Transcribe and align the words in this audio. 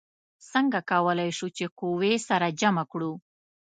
څنګه 0.51 0.79
کولی 0.91 1.29
شو 1.37 1.47
چې 1.57 1.65
قوې 1.79 2.13
سره 2.27 2.47
جمع 2.59 2.83
کړو؟ 2.91 3.11